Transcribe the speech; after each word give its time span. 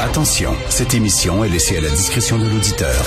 Attention, 0.00 0.54
cette 0.68 0.94
émission 0.94 1.44
est 1.44 1.48
laissée 1.48 1.76
à 1.78 1.80
la 1.80 1.90
discrétion 1.90 2.38
de 2.38 2.48
l'auditeur. 2.48 3.04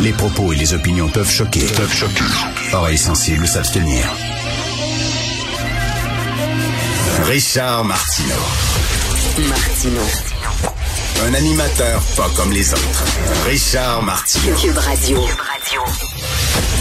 Les 0.00 0.12
propos 0.12 0.52
et 0.52 0.56
les 0.56 0.74
opinions 0.74 1.08
peuvent 1.08 1.30
choquer. 1.30 1.64
Peuvent 1.76 1.92
choquer. 1.92 2.24
Oreilles 2.72 2.98
sensibles 2.98 3.46
s'abstenir. 3.46 4.04
Richard 7.24 7.84
Martineau. 7.84 8.34
Martino. 9.48 10.02
Un 11.26 11.34
animateur 11.34 12.00
pas 12.16 12.30
comme 12.36 12.52
les 12.52 12.72
autres. 12.72 13.04
Richard 13.46 14.02
Martineau. 14.02 14.56
Cube 14.56 14.78
Radio. 14.78 15.20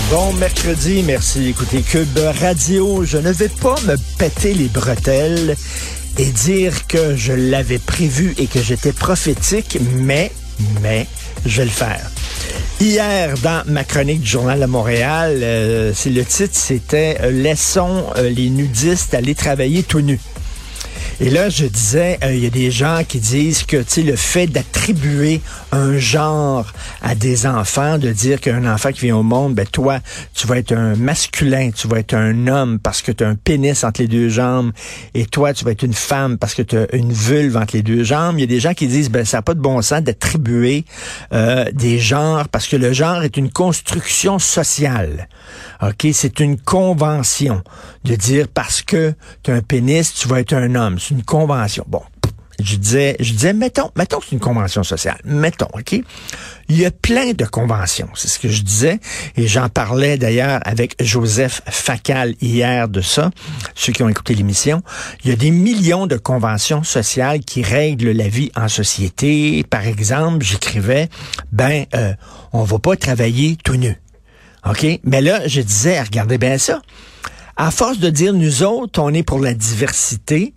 Bon 0.10 0.34
mercredi, 0.34 1.04
merci 1.04 1.40
d'écouter 1.40 1.82
Cube 1.82 2.18
Radio. 2.40 3.04
Je 3.04 3.18
ne 3.18 3.32
vais 3.32 3.50
pas 3.50 3.76
me 3.86 3.96
péter 4.18 4.54
les 4.54 4.70
bretelles 4.70 5.56
et 6.18 6.26
dire 6.26 6.88
que 6.88 7.16
je 7.16 7.34
l'avais 7.34 7.80
prévu 7.80 8.34
et 8.38 8.48
que 8.48 8.62
j'étais 8.62 8.94
prophétique, 8.94 9.78
mais, 9.96 10.32
mais, 10.82 11.08
je 11.46 11.58
vais 11.58 11.66
le 11.66 11.72
faire. 11.72 12.10
Hier, 12.80 13.34
dans 13.44 13.64
ma 13.68 13.84
chronique 13.84 14.22
du 14.22 14.28
Journal 14.28 14.60
de 14.60 14.66
Montréal, 14.66 15.40
euh, 15.42 15.92
c'est 15.94 16.10
le 16.10 16.24
titre, 16.24 16.56
c'était 16.56 17.18
euh, 17.22 17.32
Laissons 17.32 18.06
euh, 18.18 18.30
les 18.30 18.50
nudistes 18.50 19.14
aller 19.14 19.36
travailler 19.36 19.84
tout 19.84 20.02
nus. 20.02 20.20
Et 21.20 21.32
là, 21.32 21.50
je 21.50 21.66
disais, 21.66 22.20
euh, 22.24 22.32
il 22.36 22.44
y 22.44 22.46
a 22.46 22.52
des 22.52 22.70
gens 22.70 23.02
qui 23.08 23.20
disent 23.20 23.64
que 23.64 23.78
le 24.02 24.16
fait 24.16 24.46
d'attribuer 24.46 25.42
un 25.72 25.98
genre 25.98 26.72
à 27.02 27.16
des 27.16 27.48
enfants, 27.48 27.98
de 27.98 28.12
dire 28.12 28.40
qu'un 28.40 28.72
enfant 28.72 28.92
qui 28.92 29.02
vient 29.02 29.18
au 29.18 29.24
monde, 29.24 29.56
ben 29.56 29.66
toi, 29.66 30.00
tu 30.36 30.46
vas 30.46 30.60
être 30.60 30.74
un 30.74 30.96
masculin, 30.96 31.72
tu 31.72 31.88
vas 31.88 32.00
être 32.00 32.14
un 32.14 32.46
homme 32.46 32.78
parce 32.78 33.02
que 33.02 33.12
tu 33.12 33.24
as 33.24 33.30
un 33.30 33.36
pénis 33.36 33.84
entre 33.84 34.02
les 34.02 34.08
deux 34.08 34.30
jambes, 34.30 34.72
et 35.16 35.26
toi, 35.26 35.54
tu 35.54 35.66
vas 35.66 35.72
être 35.72 35.82
une 35.82 35.96
femme 35.96 36.38
parce 36.38 36.54
que 36.54 36.62
tu 36.62 36.78
as 36.78 36.96
une 36.96 37.12
vulve 37.12 37.58
entre 37.58 37.76
les 37.76 37.82
deux 37.82 38.04
jambes. 38.04 38.38
Il 38.38 38.42
y 38.42 38.44
a 38.44 38.48
des 38.48 38.60
gens 38.60 38.76
qui 38.76 38.86
disent, 38.86 39.10
ben 39.10 39.26
ça 39.26 39.38
n'a 39.38 39.42
pas 39.42 39.56
de 39.56 39.60
bon 39.60 39.82
sens 39.82 40.04
d'attribuer 40.04 40.86
euh, 41.34 41.66
des 41.74 41.98
genres 41.98 42.48
parce 42.48 42.68
que 42.68 42.76
le 42.76 42.94
genre 42.94 43.24
est 43.24 43.38
une 43.38 43.50
construction 43.50 44.38
sociale. 44.38 45.28
OK, 45.82 46.08
c'est 46.14 46.40
une 46.40 46.60
convention 46.60 47.64
de 48.04 48.16
dire 48.16 48.48
parce 48.54 48.84
que 48.84 49.14
tu 49.42 49.50
as 49.50 49.56
un 49.56 49.62
pénis, 49.62 50.14
tu 50.14 50.28
vas 50.28 50.42
être 50.42 50.54
un 50.54 50.76
homme. 50.76 51.00
C'est 51.08 51.14
une 51.14 51.24
convention. 51.24 51.86
Bon, 51.88 52.02
je 52.62 52.76
disais, 52.76 53.16
je 53.22 53.32
disais, 53.32 53.54
mettons, 53.54 53.92
mettons 53.96 54.20
que 54.20 54.26
c'est 54.26 54.34
une 54.34 54.42
convention 54.42 54.84
sociale. 54.84 55.18
Mettons, 55.24 55.70
OK? 55.74 55.94
Il 55.94 56.78
y 56.78 56.86
a 56.86 56.92
plein 56.92 57.32
de 57.32 57.46
conventions. 57.46 58.10
C'est 58.14 58.28
ce 58.28 58.40
que 58.40 58.50
je 58.50 58.62
disais. 58.62 59.00
Et 59.38 59.48
j'en 59.48 59.70
parlais 59.70 60.18
d'ailleurs 60.18 60.60
avec 60.66 61.02
Joseph 61.02 61.62
Facal 61.66 62.36
hier 62.42 62.90
de 62.90 63.00
ça, 63.00 63.32
ceux 63.74 63.94
qui 63.94 64.04
ont 64.04 64.10
écouté 64.10 64.36
l'émission. 64.36 64.82
Il 65.24 65.30
y 65.30 65.34
a 65.34 65.38
des 65.38 65.52
millions 65.52 66.08
de 66.08 66.18
conventions 66.18 66.84
sociales 66.84 67.40
qui 67.40 67.64
règlent 67.64 68.12
la 68.12 68.28
vie 68.28 68.52
en 68.58 68.68
société. 68.68 69.64
Par 69.64 69.88
exemple, 69.88 70.44
j'écrivais, 70.44 71.08
ben, 71.54 71.86
euh, 71.96 72.14
on 72.52 72.64
va 72.64 72.80
pas 72.80 72.98
travailler 72.98 73.58
tout 73.64 73.78
nu. 73.78 73.98
OK? 74.70 74.86
Mais 75.06 75.22
là, 75.22 75.48
je 75.48 75.62
disais, 75.62 76.02
regardez 76.02 76.38
bien 76.38 76.58
ça. 76.58 76.82
À 77.60 77.72
force 77.72 77.98
de 77.98 78.12
dire 78.12 78.34
nous 78.34 78.62
autres, 78.62 79.02
on 79.02 79.12
est 79.16 79.24
pour 79.24 79.40
la 79.40 79.56
diversité, 79.56 80.54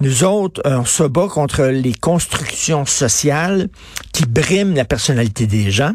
nous 0.00 0.24
autres, 0.24 0.60
on 0.64 0.84
se 0.84 1.04
bat 1.04 1.28
contre 1.28 1.62
les 1.66 1.94
constructions 1.94 2.84
sociales 2.86 3.68
qui 4.12 4.26
briment 4.26 4.74
la 4.74 4.84
personnalité 4.84 5.46
des 5.46 5.70
gens. 5.70 5.92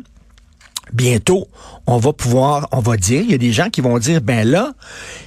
Bientôt, 0.93 1.49
on 1.87 1.97
va 1.97 2.13
pouvoir, 2.13 2.67
on 2.71 2.79
va 2.79 2.97
dire, 2.97 3.21
il 3.21 3.31
y 3.31 3.33
a 3.33 3.37
des 3.37 3.51
gens 3.51 3.69
qui 3.69 3.81
vont 3.81 3.97
dire, 3.99 4.21
ben 4.21 4.47
là, 4.47 4.73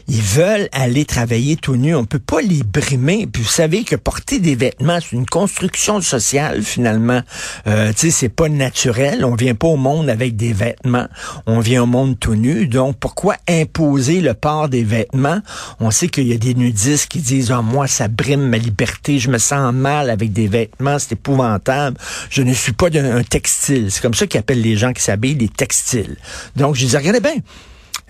ils 0.08 0.22
veulent 0.22 0.68
aller 0.72 1.04
travailler 1.04 1.56
tout 1.56 1.76
nu, 1.76 1.94
on 1.94 2.04
peut 2.04 2.18
pas 2.18 2.40
les 2.40 2.62
brimer. 2.62 3.26
Puis 3.26 3.42
vous 3.42 3.48
savez 3.48 3.84
que 3.84 3.94
porter 3.94 4.38
des 4.38 4.56
vêtements, 4.56 4.98
c'est 5.00 5.14
une 5.14 5.26
construction 5.26 6.00
sociale 6.00 6.62
finalement. 6.62 7.20
Euh, 7.66 7.92
tu 7.92 8.06
sais, 8.06 8.10
c'est 8.10 8.28
pas 8.28 8.48
naturel. 8.48 9.24
On 9.24 9.34
vient 9.34 9.54
pas 9.54 9.68
au 9.68 9.76
monde 9.76 10.08
avec 10.08 10.36
des 10.36 10.52
vêtements, 10.52 11.06
on 11.46 11.60
vient 11.60 11.82
au 11.82 11.86
monde 11.86 12.18
tout 12.18 12.34
nu. 12.34 12.66
Donc 12.66 12.96
pourquoi 12.98 13.36
imposer 13.48 14.20
le 14.20 14.34
port 14.34 14.68
des 14.68 14.82
vêtements? 14.82 15.40
On 15.78 15.90
sait 15.90 16.08
qu'il 16.08 16.26
y 16.26 16.32
a 16.32 16.38
des 16.38 16.54
nudistes 16.54 17.06
qui 17.06 17.20
disent, 17.20 17.52
ah 17.52 17.62
moi 17.62 17.86
ça 17.86 18.08
brime 18.08 18.48
ma 18.48 18.58
liberté, 18.58 19.18
je 19.18 19.30
me 19.30 19.38
sens 19.38 19.72
mal 19.72 20.10
avec 20.10 20.32
des 20.32 20.48
vêtements, 20.48 20.98
c'est 20.98 21.12
épouvantable. 21.12 21.96
Je 22.30 22.42
ne 22.42 22.52
suis 22.52 22.72
pas 22.72 22.88
un 22.94 23.22
textile. 23.22 23.90
C'est 23.90 24.00
comme 24.00 24.14
ça 24.14 24.26
qu'ils 24.26 24.40
appellent 24.40 24.62
les 24.62 24.76
gens 24.76 24.92
qui 24.92 25.02
s'habillent 25.02 25.36
des 25.36 25.48
textiles. 25.48 26.16
Donc, 26.56 26.74
je 26.74 26.84
disais, 26.84 26.98
regardez 26.98 27.20
bien, 27.20 27.36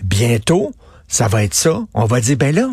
bientôt, 0.03 0.73
ça 1.09 1.27
va 1.29 1.43
être 1.43 1.55
ça. 1.55 1.81
On 1.95 2.05
va 2.05 2.21
dire, 2.21 2.37
ben 2.37 2.55
là, 2.55 2.69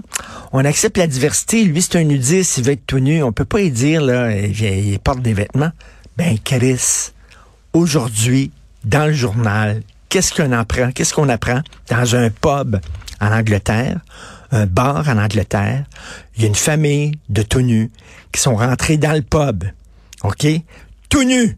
on 0.51 0.63
accepte 0.65 0.97
la 0.97 1.07
diversité. 1.07 1.63
Lui, 1.63 1.81
c'est 1.81 1.97
un 1.97 2.03
nudiste, 2.03 2.57
il 2.57 2.63
veut 2.65 2.73
être 2.73 2.85
tout 2.85 2.99
nu. 2.99 3.23
On 3.23 3.31
peut 3.31 3.45
pas 3.45 3.61
y 3.61 3.71
dire, 3.71 4.01
là, 4.01 4.35
il, 4.35 4.61
il 4.61 4.99
porte 4.99 5.21
des 5.21 5.33
vêtements. 5.33 5.71
Ben, 6.17 6.37
Chris, 6.43 7.11
aujourd'hui, 7.73 8.51
dans 8.83 9.07
le 9.07 9.13
journal, 9.13 9.81
qu'est-ce 10.09 10.33
qu'on 10.33 10.51
apprend? 10.51 10.91
Qu'est-ce 10.91 11.13
qu'on 11.13 11.29
apprend? 11.29 11.61
Dans 11.89 12.15
un 12.15 12.29
pub 12.29 12.77
en 13.21 13.31
Angleterre, 13.31 13.99
un 14.51 14.65
bar 14.65 15.07
en 15.09 15.17
Angleterre? 15.17 15.85
Il 16.35 16.43
y 16.43 16.45
a 16.45 16.47
une 16.47 16.55
famille 16.55 17.13
de 17.29 17.41
tout 17.41 17.61
nus 17.61 17.89
qui 18.31 18.41
sont 18.41 18.55
rentrés 18.55 18.97
dans 18.97 19.13
le 19.13 19.21
pub. 19.21 19.63
OK? 20.23 20.47
Tout 21.09 21.23
nus 21.23 21.57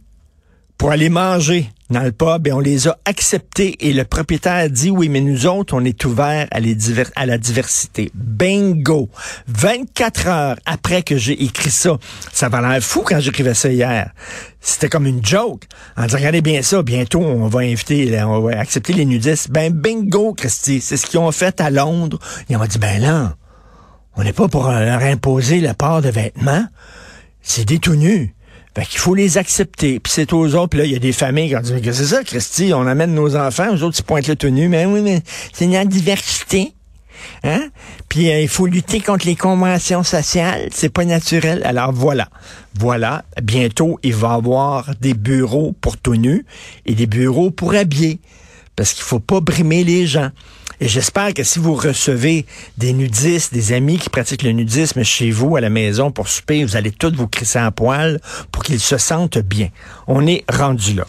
pour 0.78 0.92
aller 0.92 1.10
manger 1.10 1.70
dans 1.90 2.02
le 2.02 2.12
pub 2.12 2.48
et 2.48 2.52
on 2.52 2.60
les 2.60 2.88
a 2.88 2.98
acceptés 3.06 3.88
et 3.88 3.94
le 3.94 4.04
propriétaire 4.04 4.70
dit 4.70 4.90
oui 4.90 5.10
mais 5.10 5.22
nous 5.22 5.48
autres 5.48 5.76
on 5.76 5.84
est 5.84 6.06
ouverts 6.06 6.48
à 6.52 7.26
la 7.26 7.38
diversité. 7.38 8.12
Bingo! 8.14 9.10
24 9.48 10.28
heures 10.28 10.58
après 10.66 11.02
que 11.02 11.18
j'ai 11.18 11.42
écrit 11.44 11.72
ça, 11.72 11.98
ça 12.32 12.50
va 12.50 12.62
l'air 12.62 12.84
fou 12.84 13.04
quand 13.06 13.20
j'écrivais 13.20 13.54
ça 13.54 13.70
hier. 13.70 14.12
C'était 14.60 14.90
comme 14.90 15.08
une 15.08 15.26
joke. 15.26 15.64
En 15.96 16.04
disant 16.04 16.18
regardez 16.18 16.42
bien 16.42 16.62
ça, 16.62 16.84
bientôt 16.84 17.22
on 17.22 17.48
va 17.48 17.62
inviter, 17.62 18.22
on 18.24 18.42
va 18.42 18.60
accepter 18.60 18.94
les 18.94 19.06
nudistes. 19.06 19.50
Ben 19.50 19.72
bingo 19.74 20.34
Christy, 20.34 20.82
c'est 20.82 20.98
ce 20.98 21.06
qu'ils 21.06 21.20
ont 21.20 21.32
fait 21.32 21.60
à 21.62 21.70
Londres. 21.70 22.20
Ils 22.50 22.58
ont 22.58 22.66
dit 22.66 22.78
ben 22.78 23.02
là, 23.02 23.36
on 24.16 24.24
n'est 24.24 24.34
pas 24.34 24.48
pour 24.48 24.70
leur 24.70 25.02
imposer 25.02 25.62
le 25.62 25.74
port 25.74 26.02
de 26.02 26.10
vêtements. 26.10 26.66
C'est 27.42 27.66
des 27.66 27.80
tout 27.80 27.96
nus. 27.96 28.36
Fait 28.78 28.86
qu'il 28.86 29.00
faut 29.00 29.16
les 29.16 29.40
accepter. 29.40 30.00
Puis 30.00 30.14
c'est 30.14 30.32
aux 30.34 30.54
autres. 30.54 30.78
Là, 30.78 30.86
il 30.86 30.92
y 30.92 30.96
a 30.96 31.00
des 31.00 31.12
familles 31.12 31.50
qui 31.50 31.56
ont 31.56 31.62
dit, 31.62 31.82
que 31.82 31.92
c'est 31.92 32.06
ça, 32.06 32.24
Christy? 32.24 32.74
On 32.76 32.86
amène 32.86 33.16
nos 33.16 33.36
enfants, 33.36 33.74
aux 33.74 33.82
autres, 33.82 33.98
ils 33.98 34.04
pointent 34.04 34.28
le 34.28 34.36
tenue. 34.36 34.68
Mais 34.68 34.86
oui, 34.86 35.02
mais 35.02 35.24
c'est 35.52 35.66
une 35.66 35.84
diversité. 35.86 36.74
Hein? 37.44 37.70
Puis 38.08 38.30
euh, 38.30 38.40
il 38.40 38.48
faut 38.48 38.68
lutter 38.68 39.00
contre 39.00 39.26
les 39.26 39.36
conventions 39.36 40.04
sociales. 40.04 40.70
C'est 40.72 40.90
pas 40.90 41.06
naturel. 41.06 41.64
Alors 41.66 41.92
voilà. 41.92 42.30
Voilà. 42.76 43.26
Bientôt, 43.42 44.00
il 44.04 44.14
va 44.14 44.34
y 44.34 44.36
avoir 44.36 44.92
des 45.02 45.16
bureaux 45.16 45.76
pour 45.82 45.98
tout 45.98 46.16
nu 46.16 46.46
et 46.86 46.94
des 46.94 47.08
bureaux 47.08 47.50
pour 47.50 47.74
habiller. 47.74 48.20
Parce 48.76 48.94
qu'il 48.94 49.04
faut 49.04 49.20
pas 49.20 49.40
brimer 49.40 49.84
les 49.86 50.06
gens. 50.06 50.30
Et 50.80 50.88
j'espère 50.88 51.34
que 51.34 51.44
si 51.44 51.58
vous 51.58 51.74
recevez 51.74 52.46
des 52.78 52.94
nudistes, 52.94 53.52
des 53.54 53.74
amis 53.74 53.98
qui 53.98 54.10
pratiquent 54.10 54.44
le 54.44 54.52
nudisme 54.52 55.04
chez 55.04 55.32
vous, 55.32 55.56
à 55.56 55.62
la 55.62 55.72
maison, 55.72 56.12
pour 56.12 56.28
souper, 56.28 56.64
vous 56.64 56.76
allez 56.76 56.92
tous 56.92 57.14
vous 57.16 57.28
crisser 57.28 57.60
en 57.60 57.72
poil 57.72 58.20
pour 58.52 58.64
qu'ils 58.64 58.80
se 58.80 58.98
sentent 58.98 59.40
bien. 59.40 59.70
On 60.06 60.28
est 60.28 60.44
rendu 60.50 60.94
là. 60.94 61.08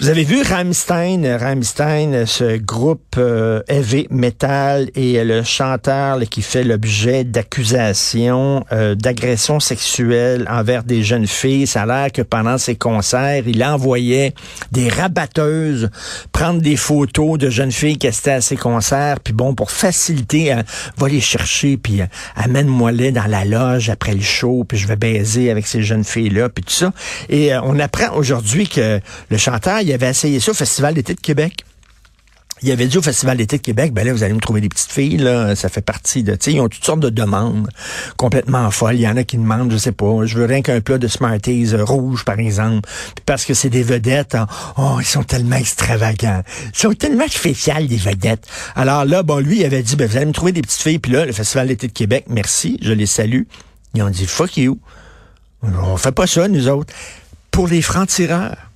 Vous 0.00 0.08
avez 0.08 0.24
vu 0.24 0.40
Rammstein, 0.40 1.26
Rammstein, 1.26 2.24
ce 2.24 2.56
groupe 2.56 3.16
euh, 3.18 3.60
heavy 3.68 4.06
metal 4.08 4.88
et 4.94 5.22
le 5.22 5.42
chanteur 5.42 6.16
là, 6.16 6.24
qui 6.24 6.40
fait 6.40 6.64
l'objet 6.64 7.22
d'accusations 7.22 8.64
euh, 8.72 8.94
d'agression 8.94 9.60
sexuelle 9.60 10.46
envers 10.50 10.84
des 10.84 11.02
jeunes 11.02 11.26
filles. 11.26 11.66
Ça 11.66 11.82
a 11.82 11.86
l'air 11.86 12.12
que 12.12 12.22
pendant 12.22 12.56
ses 12.56 12.76
concerts, 12.76 13.42
il 13.46 13.62
envoyait 13.62 14.32
des 14.72 14.88
rabatteuses 14.88 15.90
prendre 16.32 16.62
des 16.62 16.76
photos 16.76 17.36
de 17.36 17.50
jeunes 17.50 17.70
filles 17.70 17.98
qui 17.98 18.06
étaient 18.06 18.30
à 18.30 18.40
ses 18.40 18.56
concerts. 18.56 19.20
Puis 19.20 19.34
bon, 19.34 19.54
pour 19.54 19.70
faciliter, 19.70 20.54
euh, 20.54 20.62
va 20.96 21.08
les 21.08 21.20
chercher, 21.20 21.76
puis 21.76 22.00
euh, 22.00 22.06
amène-moi 22.36 22.90
les 22.92 23.12
dans 23.12 23.26
la 23.26 23.44
loge 23.44 23.90
après 23.90 24.14
le 24.14 24.22
show, 24.22 24.64
puis 24.66 24.78
je 24.78 24.88
vais 24.88 24.96
baiser 24.96 25.50
avec 25.50 25.66
ces 25.66 25.82
jeunes 25.82 26.04
filles-là, 26.04 26.48
puis 26.48 26.64
tout 26.64 26.72
ça. 26.72 26.90
Et 27.28 27.54
on 27.62 27.78
apprend 27.78 28.16
aujourd'hui 28.16 28.66
que 28.66 28.98
le 29.28 29.36
chanteur, 29.36 29.82
avait 29.92 30.10
essayé 30.10 30.40
ça 30.40 30.50
au 30.50 30.54
Festival 30.54 30.94
d'été 30.94 31.14
de 31.14 31.20
Québec. 31.20 31.64
Il 32.62 32.70
avait 32.70 32.86
dit 32.86 32.98
au 32.98 33.02
Festival 33.02 33.38
d'été 33.38 33.56
de 33.56 33.62
Québec, 33.62 33.94
ben 33.94 34.04
là, 34.06 34.12
vous 34.12 34.22
allez 34.22 34.34
me 34.34 34.40
trouver 34.40 34.60
des 34.60 34.68
petites 34.68 34.92
filles, 34.92 35.16
là, 35.16 35.56
ça 35.56 35.70
fait 35.70 35.80
partie 35.80 36.22
de, 36.22 36.32
tu 36.32 36.38
sais, 36.42 36.52
ils 36.52 36.60
ont 36.60 36.68
toutes 36.68 36.84
sortes 36.84 37.00
de 37.00 37.08
demandes 37.08 37.70
complètement 38.18 38.70
folles. 38.70 38.96
Il 38.96 39.00
y 39.00 39.08
en 39.08 39.16
a 39.16 39.24
qui 39.24 39.38
demandent, 39.38 39.72
je 39.72 39.78
sais 39.78 39.92
pas, 39.92 40.26
je 40.26 40.36
veux 40.36 40.44
rien 40.44 40.60
qu'un 40.60 40.82
plat 40.82 40.98
de 40.98 41.08
Smarties 41.08 41.70
euh, 41.72 41.82
rouge, 41.82 42.26
par 42.26 42.38
exemple. 42.38 42.86
Puis 43.14 43.24
parce 43.24 43.46
que 43.46 43.54
c'est 43.54 43.70
des 43.70 43.82
vedettes, 43.82 44.34
hein, 44.34 44.46
oh, 44.76 44.98
ils 45.00 45.06
sont 45.06 45.22
tellement 45.22 45.56
extravagants. 45.56 46.42
Ils 46.74 46.78
sont 46.78 46.92
tellement 46.92 47.28
spéciales, 47.28 47.86
les 47.86 47.96
vedettes. 47.96 48.46
Alors 48.76 49.06
là, 49.06 49.22
bon, 49.22 49.38
lui, 49.38 49.60
il 49.60 49.64
avait 49.64 49.82
dit, 49.82 49.96
ben 49.96 50.06
vous 50.06 50.18
allez 50.18 50.26
me 50.26 50.32
trouver 50.32 50.52
des 50.52 50.62
petites 50.62 50.82
filles. 50.82 50.98
Puis 50.98 51.12
là, 51.12 51.24
le 51.24 51.32
Festival 51.32 51.68
d'été 51.68 51.86
de 51.86 51.92
Québec, 51.92 52.26
merci, 52.28 52.78
je 52.82 52.92
les 52.92 53.06
salue. 53.06 53.44
Ils 53.94 54.02
ont 54.02 54.10
dit, 54.10 54.26
fuck 54.26 54.58
you. 54.58 54.78
On 55.62 55.96
fait 55.96 56.12
pas 56.12 56.26
ça, 56.26 56.46
nous 56.46 56.68
autres. 56.68 56.92
Pour 57.50 57.68
les 57.68 57.80
francs-tireurs, 57.80 58.69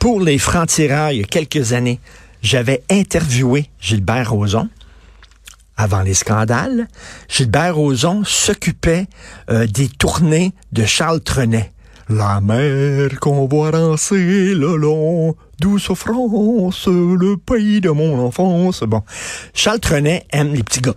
pour 0.00 0.22
les 0.22 0.38
francs-tireurs, 0.38 1.12
il 1.12 1.20
y 1.20 1.22
a 1.22 1.26
quelques 1.26 1.74
années, 1.74 2.00
j'avais 2.42 2.82
interviewé 2.90 3.66
Gilbert 3.78 4.32
Rozon 4.32 4.68
avant 5.76 6.00
les 6.00 6.14
scandales. 6.14 6.88
Gilbert 7.28 7.76
Rozon 7.76 8.22
s'occupait 8.24 9.06
euh, 9.50 9.66
des 9.66 9.88
tournées 9.88 10.52
de 10.72 10.86
Charles 10.86 11.20
Trenet 11.20 11.70
La 12.08 12.40
mer 12.40 13.20
qu'on 13.20 13.46
voit 13.46 13.72
danser 13.72 14.54
le 14.54 14.74
long, 14.76 15.36
douce 15.60 15.92
France, 15.94 16.86
le 16.88 17.36
pays 17.36 17.82
de 17.82 17.90
mon 17.90 18.24
enfance. 18.24 18.82
Bon, 18.84 19.02
Charles 19.52 19.80
Trenet 19.80 20.26
aime 20.30 20.54
les 20.54 20.62
petits 20.62 20.80
gars. 20.80 20.96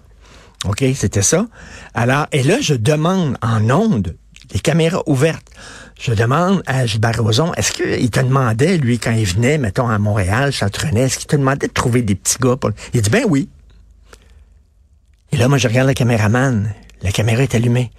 OK, 0.65 0.81
c'était 0.95 1.21
ça. 1.21 1.45
Alors, 1.93 2.27
et 2.31 2.41
là, 2.41 2.61
je 2.61 2.73
demande 2.73 3.37
en 3.41 3.69
ondes, 3.69 4.15
les 4.53 4.61
caméras 4.61 5.03
ouvertes, 5.07 5.51
je 6.03 6.11
demande 6.11 6.61
à 6.65 6.85
Gilbert 6.85 7.23
Rozon, 7.23 7.53
est-ce 7.53 7.71
qu'il 7.71 8.11
te 8.11 8.19
demandait, 8.19 8.77
lui, 8.77 8.99
quand 8.99 9.13
il 9.13 9.25
venait, 9.25 9.57
mettons, 9.57 9.87
à 9.87 9.97
Montréal, 9.99 10.51
Trenet, 10.51 11.03
est-ce 11.03 11.17
qu'il 11.17 11.27
te 11.27 11.37
demandait 11.37 11.67
de 11.67 11.71
trouver 11.71 12.01
des 12.01 12.15
petits 12.15 12.35
gars? 12.41 12.57
Pour... 12.57 12.71
Il 12.93 13.01
dit, 13.01 13.09
ben 13.09 13.23
oui. 13.29 13.47
Et 15.31 15.37
là, 15.37 15.47
moi, 15.47 15.57
je 15.57 15.65
regarde 15.69 15.87
le 15.87 15.93
caméraman. 15.93 16.73
La 17.03 17.13
caméra 17.13 17.41
est 17.43 17.55
allumée. 17.55 17.89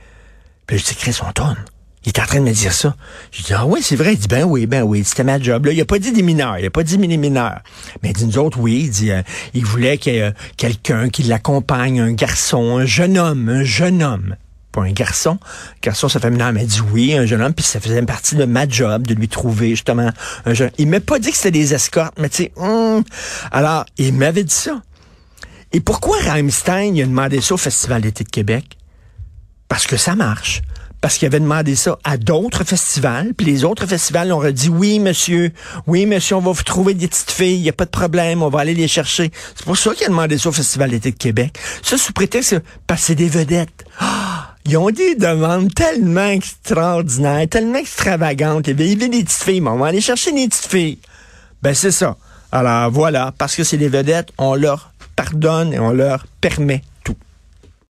Puis 0.66 0.76
je 0.76 0.84
dis, 0.84 0.94
Chris, 0.96 1.18
on 1.26 1.32
tourne. 1.32 1.56
Il 2.04 2.10
est 2.10 2.20
en 2.20 2.26
train 2.26 2.40
de 2.40 2.44
me 2.44 2.52
dire 2.52 2.74
ça. 2.74 2.94
Je 3.32 3.42
dis, 3.42 3.54
ah 3.54 3.64
oui, 3.64 3.80
c'est 3.82 3.96
vrai. 3.96 4.12
Il 4.12 4.18
dit, 4.18 4.28
ben 4.28 4.44
oui, 4.44 4.66
ben 4.66 4.82
oui, 4.82 5.02
c'était 5.02 5.24
ma 5.24 5.40
job. 5.40 5.64
Là, 5.64 5.72
il 5.72 5.80
a 5.80 5.86
pas 5.86 5.98
dit 5.98 6.12
des 6.12 6.20
mineurs, 6.22 6.58
il 6.58 6.66
a 6.66 6.70
pas 6.70 6.82
dit 6.82 6.98
des 6.98 7.16
mineurs. 7.16 7.62
Mais 8.02 8.10
il 8.10 8.12
dit, 8.12 8.26
nous 8.26 8.36
autres, 8.36 8.60
oui, 8.60 8.82
il 8.84 8.90
dit, 8.90 9.12
euh, 9.12 9.22
il 9.54 9.64
voulait 9.64 9.96
qu'il 9.96 10.12
y 10.12 10.18
ait 10.18 10.34
quelqu'un 10.58 11.08
qui 11.08 11.22
l'accompagne, 11.22 12.00
un 12.00 12.12
garçon, 12.12 12.76
un 12.76 12.84
jeune 12.84 13.16
homme, 13.16 13.48
un 13.48 13.64
jeune 13.64 14.02
homme. 14.02 14.36
Pas 14.74 14.82
un 14.82 14.90
garçon. 14.90 15.38
Garçon, 15.82 16.08
ça 16.08 16.18
fait. 16.18 16.30
Mais 16.30 16.62
il 16.62 16.66
dit 16.66 16.80
oui, 16.92 17.14
un 17.14 17.26
jeune 17.26 17.40
homme, 17.40 17.54
puis 17.54 17.64
ça 17.64 17.78
faisait 17.78 18.02
partie 18.02 18.34
de 18.34 18.44
ma 18.44 18.68
job 18.68 19.06
de 19.06 19.14
lui 19.14 19.28
trouver, 19.28 19.70
justement, 19.70 20.10
un 20.46 20.52
jeune. 20.52 20.72
Il 20.78 20.88
m'a 20.88 20.98
pas 20.98 21.20
dit 21.20 21.30
que 21.30 21.36
c'était 21.36 21.52
des 21.52 21.74
escortes, 21.74 22.14
mais 22.18 22.28
tu 22.28 22.44
sais, 22.44 22.52
hum. 22.56 23.04
alors, 23.52 23.84
il 23.98 24.12
m'avait 24.14 24.42
dit 24.42 24.52
ça. 24.52 24.82
Et 25.72 25.78
pourquoi 25.78 26.16
Rammstein, 26.26 26.96
il 26.96 27.02
a 27.02 27.06
demandé 27.06 27.40
ça 27.40 27.54
au 27.54 27.56
Festival 27.56 28.02
d'été 28.02 28.24
de 28.24 28.28
Québec? 28.28 28.76
Parce 29.68 29.86
que 29.86 29.96
ça 29.96 30.16
marche 30.16 30.62
parce 31.04 31.18
qu'il 31.18 31.26
avait 31.26 31.38
demandé 31.38 31.76
ça 31.76 31.98
à 32.02 32.16
d'autres 32.16 32.64
festivals, 32.64 33.34
puis 33.34 33.44
les 33.44 33.66
autres 33.66 33.84
festivals 33.84 34.32
ont 34.32 34.50
dit 34.50 34.70
oui, 34.70 34.98
monsieur, 35.00 35.52
oui, 35.86 36.06
monsieur, 36.06 36.36
on 36.36 36.40
va 36.40 36.52
vous 36.52 36.62
trouver 36.62 36.94
des 36.94 37.08
petites 37.08 37.30
filles, 37.30 37.56
il 37.56 37.62
n'y 37.62 37.68
a 37.68 37.74
pas 37.74 37.84
de 37.84 37.90
problème, 37.90 38.42
on 38.42 38.48
va 38.48 38.60
aller 38.60 38.72
les 38.72 38.88
chercher. 38.88 39.30
C'est 39.54 39.66
pour 39.66 39.76
ça 39.76 39.92
qu'il 39.92 40.06
a 40.06 40.08
demandé 40.08 40.38
ça 40.38 40.48
au 40.48 40.52
Festival 40.52 40.88
d'été 40.88 41.10
de 41.10 41.18
Québec. 41.18 41.58
Ça, 41.82 41.98
sous 41.98 42.14
prétexte, 42.14 42.56
parce 42.86 43.02
que 43.02 43.06
c'est 43.08 43.14
des 43.16 43.28
vedettes. 43.28 43.84
Ah! 44.00 44.33
Ils 44.66 44.76
ont 44.78 44.90
des 44.90 45.14
demandes 45.14 45.72
tellement 45.74 46.28
extraordinaires, 46.28 47.46
tellement 47.48 47.78
extravagantes. 47.78 48.66
Il 48.66 48.80
y 48.80 48.92
avait 48.92 49.08
des 49.08 49.22
petites 49.22 49.30
filles, 49.32 49.60
mais 49.60 49.70
on 49.70 49.76
va 49.76 49.88
aller 49.88 50.00
chercher 50.00 50.32
des 50.32 50.48
petites 50.48 50.66
filles. 50.66 50.98
Ben, 51.62 51.74
c'est 51.74 51.90
ça. 51.90 52.16
Alors, 52.50 52.90
voilà, 52.90 53.34
parce 53.36 53.56
que 53.56 53.64
c'est 53.64 53.76
des 53.76 53.88
vedettes, 53.88 54.30
on 54.38 54.54
leur 54.54 54.92
pardonne 55.16 55.72
et 55.72 55.78
on 55.78 55.92
leur 55.92 56.26
permet 56.40 56.82